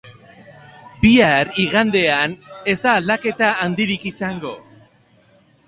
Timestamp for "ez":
2.75-2.75